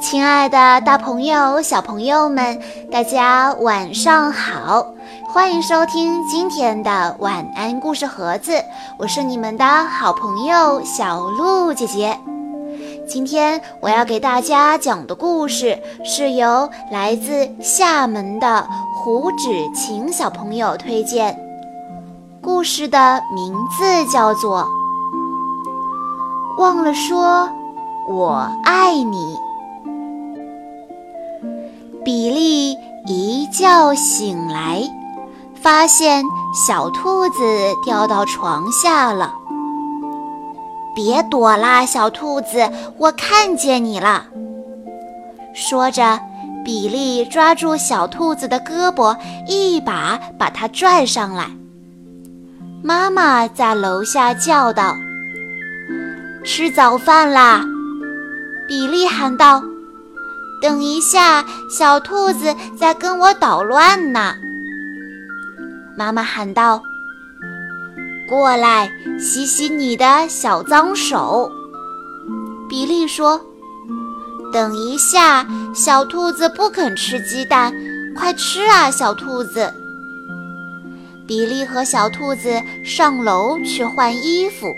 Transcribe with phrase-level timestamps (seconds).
[0.00, 4.86] 亲爱的，大朋友、小朋友们，大家晚上好！
[5.28, 8.52] 欢迎收听今天的晚安故事盒子，
[8.96, 12.16] 我是你们的好朋友小鹿姐姐。
[13.08, 21.36] 今天我要给大家讲的故事是由来自厦门的胡芷晴小朋友推荐，
[22.40, 24.62] 故事的名字叫做
[26.62, 27.48] 《忘了说
[28.08, 29.34] 我爱你》。
[32.08, 32.72] 比利
[33.06, 34.82] 一觉醒来，
[35.60, 36.24] 发现
[36.66, 37.36] 小兔子
[37.84, 39.34] 掉到床下了。
[40.96, 42.66] 别躲啦，小兔子，
[42.96, 44.24] 我看见你了。
[45.54, 46.18] 说着，
[46.64, 49.14] 比利抓住小兔子的胳膊，
[49.46, 51.50] 一把把它拽上来。
[52.82, 54.96] 妈妈在楼下叫道
[56.42, 57.62] ：“吃早饭啦！”
[58.66, 59.62] 比利喊道。
[60.60, 64.34] 等一下，小兔子在跟我捣乱呢。
[65.96, 66.82] 妈妈喊道
[68.28, 71.50] ：“过来，洗洗你的小脏手。”
[72.68, 73.40] 比利说
[74.52, 77.72] ：“等一下，小兔子不肯吃鸡蛋，
[78.16, 79.72] 快吃啊，小兔子！”
[81.26, 84.74] 比利和小兔子上楼去换衣服，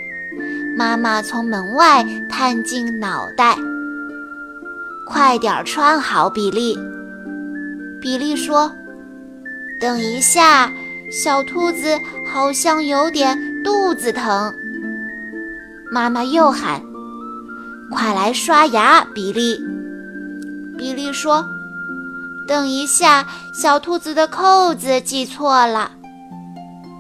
[0.77, 3.57] 妈妈从门外探进脑袋。
[5.13, 6.79] 快点穿好，比利。
[8.01, 8.71] 比利说
[9.81, 10.71] ：“等一下，
[11.11, 11.99] 小兔子
[12.33, 14.55] 好像有点肚子疼。”
[15.91, 16.81] 妈妈又喊
[17.91, 19.59] ：“快来刷牙，比利。”
[20.79, 21.45] 比利说
[22.47, 25.91] ：“等一下，小兔子的扣子系错了。”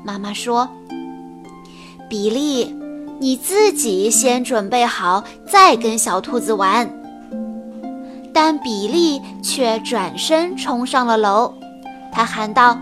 [0.04, 0.68] 妈妈说
[2.10, 2.76] ：“比利，
[3.20, 6.90] 你自己先准备好，再跟小兔子玩。”
[8.32, 11.52] 但比利却转身冲上了楼，
[12.12, 12.78] 他喊道：“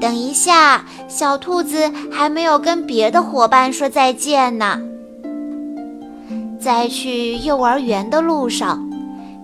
[0.00, 4.80] 等一下，小兔子还没有跟别的伙伴说再见呢。”
[6.60, 8.90] 在去幼儿园的路上，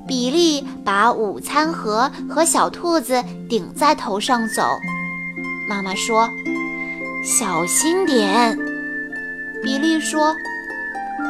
[0.06, 4.62] 比利把午餐盒和小兔子顶在头上走。
[5.69, 6.28] 妈妈说
[7.25, 8.56] ：“小心点。”
[9.65, 10.34] 比利说：“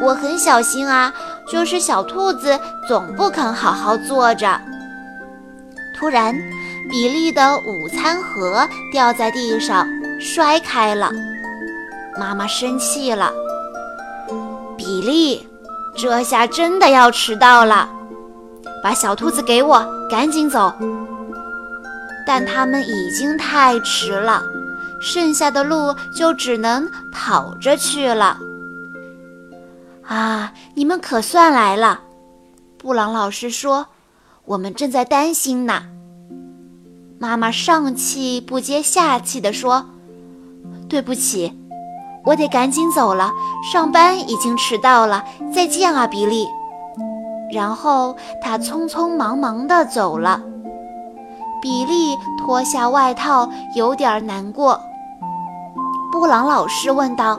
[0.03, 1.15] 我很小心啊。”
[1.48, 2.58] 就是小兔子
[2.88, 4.60] 总不肯好好坐着。
[5.96, 6.34] 突然，
[6.90, 9.86] 比利的午餐盒掉在地上，
[10.20, 11.10] 摔开了。
[12.18, 13.32] 妈妈生气了
[14.76, 15.48] ：“比利，
[15.96, 17.88] 这下真的要迟到了！
[18.82, 20.72] 把小兔子给我，赶紧走！”
[22.26, 24.42] 但他们已经太迟了，
[25.00, 28.36] 剩下的路就只能跑着去了。
[30.06, 32.00] 啊，你们可算来了！
[32.78, 33.86] 布朗老师说
[34.46, 35.82] ：“我们正在担心呢。”
[37.18, 39.86] 妈妈上气不接下气地说
[40.88, 41.58] ：“对不起，
[42.24, 43.32] 我得赶紧走了，
[43.72, 45.24] 上班已经迟到了。
[45.52, 46.46] 再见啊，比利。”
[47.52, 50.40] 然后他匆匆忙忙地走了。
[51.60, 54.80] 比利脱下外套，有点难过。
[56.12, 57.36] 布朗老师问道。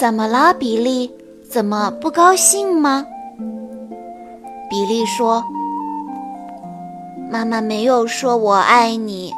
[0.00, 1.10] 怎么了，比利？
[1.50, 3.04] 怎么不高兴吗？
[4.70, 5.44] 比利说
[7.30, 9.30] ：“妈妈没有说我爱你，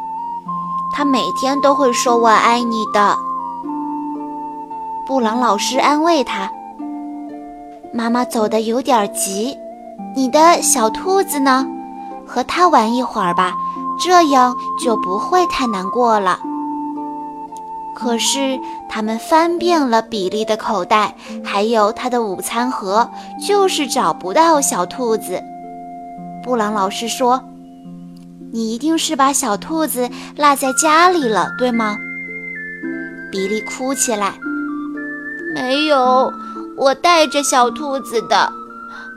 [0.92, 3.16] 她每天都会说我爱你的。”
[5.04, 6.48] 布朗老师安慰他
[7.92, 9.58] ：“妈妈走的有点急，
[10.14, 11.66] 你的小兔子呢？
[12.24, 13.52] 和它玩一会儿吧，
[14.00, 16.38] 这样就不会太难过了。”
[17.94, 18.58] 可是，
[18.94, 23.10] 他们翻遍了比利的口袋，还有他的午餐盒，
[23.48, 25.42] 就是找不到小兔子。
[26.44, 27.42] 布朗老师说
[28.52, 31.96] ：“你一定是把小兔子落在家里了，对吗？”
[33.32, 34.34] 比利哭起来
[35.56, 36.30] ：“没有，
[36.76, 38.52] 我带着小兔子的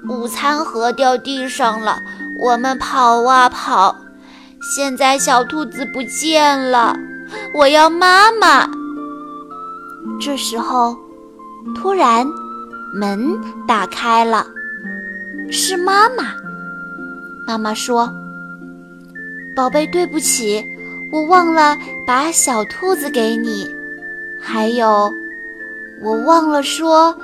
[0.08, 1.98] 午餐盒掉地上了。
[2.40, 3.94] 我们跑啊跑，
[4.74, 6.96] 现在小兔子不见了。”
[7.54, 8.70] 我要妈妈。
[10.20, 10.96] 这时候，
[11.76, 12.26] 突然
[12.94, 13.38] 门
[13.68, 14.46] 打开了，
[15.52, 16.34] 是妈妈。
[17.48, 18.10] 妈妈说
[19.56, 20.66] ：“宝贝，对不起，
[21.12, 23.70] 我忘了把小兔子给你，
[24.42, 25.12] 还有，
[26.02, 27.16] 我忘了说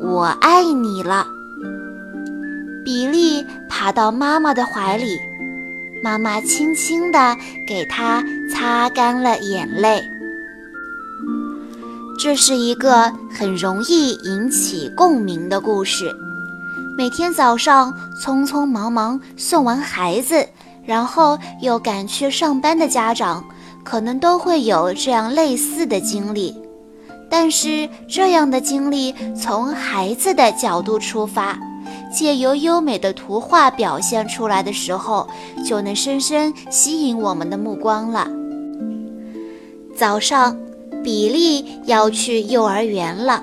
[0.00, 1.26] 我爱你了。”
[2.84, 5.18] 比利爬到妈妈的怀里。
[6.00, 7.36] 妈妈轻轻地
[7.66, 10.00] 给他擦干了眼泪。
[12.18, 16.12] 这是一个很容易引起共鸣的故事，
[16.96, 20.44] 每天早上匆匆忙忙送完孩子，
[20.84, 23.44] 然后又赶去上班的家长，
[23.84, 26.60] 可能都会有这样类似的经历。
[27.30, 31.56] 但是，这样的经历从孩子的角度出发，
[32.12, 35.28] 借由优美的图画表现出来的时候，
[35.64, 38.26] 就能深深吸引我们的目光了。
[39.94, 40.56] 早上，
[41.02, 43.42] 比利要去幼儿园了，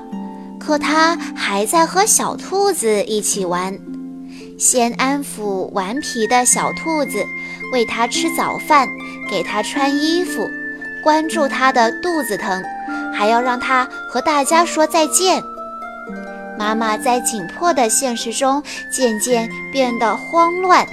[0.60, 3.78] 可他还在和小兔子一起玩。
[4.57, 7.25] 先安抚顽皮的小兔子，
[7.74, 8.88] 喂它吃早饭，
[9.30, 10.50] 给它穿衣服，
[11.04, 12.63] 关注它的肚子疼。
[13.13, 15.42] 还要让它和大家说再见。
[16.58, 18.62] 妈妈在紧迫的现实中
[18.92, 20.86] 渐渐变得慌乱，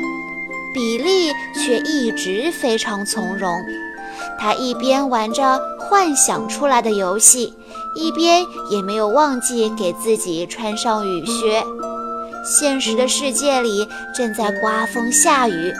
[0.73, 3.65] 比利却一直非常从容。
[4.43, 7.55] 他一边玩着幻想出来的游戏，
[7.94, 11.65] 一边也没有忘记给自己穿上雨靴。
[12.44, 15.73] 现实的世界里正在刮风下雨，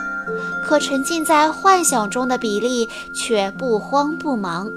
[0.65, 4.69] 可沉浸在幻想中的比利却不慌不忙。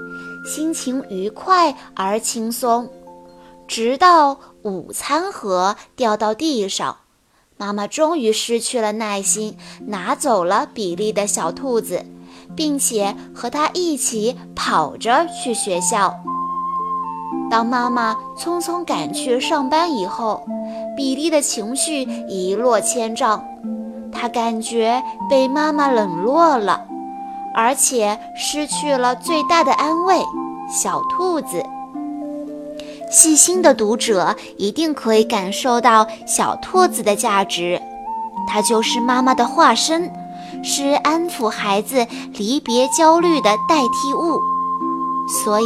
[0.44, 2.90] 心情愉快而轻松，
[3.68, 6.96] 直到午餐盒掉到地上，
[7.56, 9.56] 妈妈终于失去了耐心，
[9.86, 12.04] 拿走了比利的小兔子，
[12.56, 16.14] 并且和他一起跑着去学校。
[17.48, 20.42] 当妈妈匆匆赶去上班以后，
[20.96, 23.44] 比利的情绪一落千丈，
[24.10, 26.84] 他感觉被妈妈冷落了。
[27.54, 30.20] 而且失去了最大的安慰，
[30.68, 31.64] 小兔子。
[33.10, 37.80] 细心的读者一定可以感受到小兔子的价值，
[38.46, 40.12] 它就是妈妈的化身，
[40.66, 42.04] 是安抚孩子
[42.34, 44.40] 离别焦虑的代替物。
[45.44, 45.64] 所以，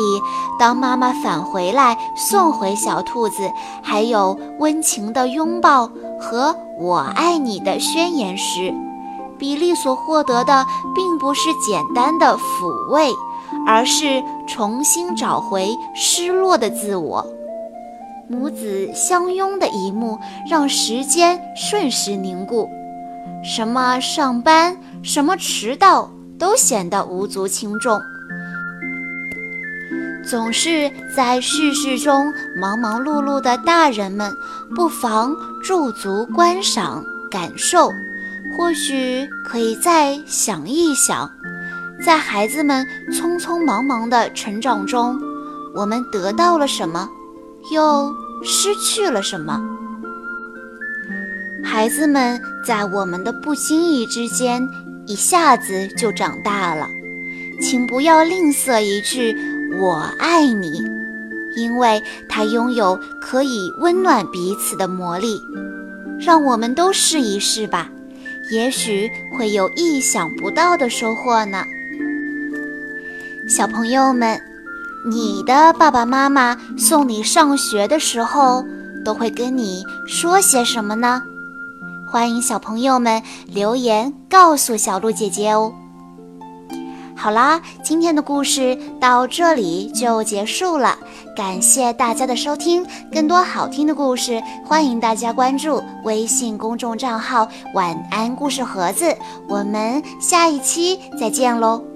[0.59, 3.51] 当妈妈返回来送回小兔子，
[3.83, 8.73] 还有温情的拥抱和我爱你的宣言时，
[9.39, 13.11] 比利所获得的并不是简单的抚慰，
[13.67, 17.27] 而是重新找回失落的自我。
[18.29, 20.19] 母子相拥的一幕
[20.49, 22.67] 让时间瞬时凝固，
[23.43, 28.01] 什么上班，什么迟到，都显得无足轻重。
[30.23, 34.33] 总是在世事中忙忙碌碌的大人们，
[34.77, 37.91] 不妨驻足观赏、感受。
[38.57, 41.31] 或许可以再想一想，
[42.05, 45.19] 在孩子们匆匆忙忙的成长中，
[45.75, 47.09] 我们得到了什么，
[47.73, 48.15] 又
[48.45, 49.61] 失去了什么？
[51.65, 54.69] 孩子们在我们的不经意之间
[55.11, 56.89] 一下子就长大了，
[57.61, 59.37] 请不要吝啬一句
[59.77, 60.85] “我爱你”，
[61.57, 65.43] 因为它拥有可以温暖彼此的魔力。
[66.21, 67.91] 让我们都试一试吧。
[68.53, 71.65] 也许会有意想不到的收获呢，
[73.49, 74.41] 小朋友们，
[75.11, 78.65] 你的爸爸妈妈送你上学的时候
[79.05, 81.21] 都会跟你说些什么呢？
[82.11, 85.73] 欢迎小朋友们留言告诉小鹿姐姐哦。
[87.15, 90.99] 好啦，今天的故事到这里就结束了，
[91.37, 92.85] 感谢大家的收听。
[93.13, 99.17] 更多好听的故事，欢迎大家关注微信公众账号“晚安故事盒子”。
[99.47, 101.90] 我们下一期再见喽！